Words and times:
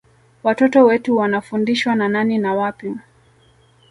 Watoto 0.43 0.85
wetu 0.85 1.17
wanafundishwa 1.17 1.95
na 1.95 2.09
nani 2.09 2.37
na 2.37 2.53
wapi 2.55 2.95